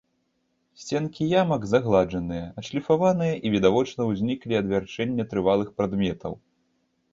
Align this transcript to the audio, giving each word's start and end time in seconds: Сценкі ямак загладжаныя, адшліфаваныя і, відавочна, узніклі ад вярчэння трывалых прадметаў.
Сценкі 0.83 1.27
ямак 1.41 1.67
загладжаныя, 1.71 2.45
адшліфаваныя 2.63 3.33
і, 3.45 3.53
відавочна, 3.57 4.01
узніклі 4.15 4.53
ад 4.63 4.75
вярчэння 4.75 5.23
трывалых 5.35 5.69
прадметаў. 5.79 6.33